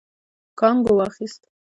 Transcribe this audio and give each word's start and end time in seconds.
کانګو 0.59 0.91
واخيست. 0.97 1.41